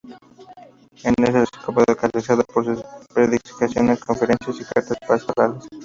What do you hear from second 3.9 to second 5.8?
conferencias y cartas pastorales.